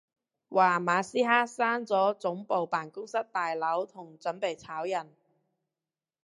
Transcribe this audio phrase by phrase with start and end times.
[0.49, 5.15] 話馬斯克閂咗總部辦公大樓同準備炒人